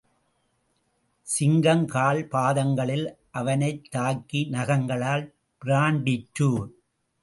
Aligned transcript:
சிங்கம் 1.27 1.85
கால் 1.85 2.27
பாதங்களால் 2.27 3.05
அவனைத் 3.31 3.91
தாக்கி 3.91 4.47
நகங்களால், 4.51 5.33
பிறாண்டிற்று. 5.65 6.67